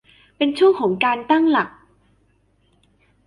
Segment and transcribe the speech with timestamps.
[0.37, 1.69] เป็นช่วงของการตั้งหลัก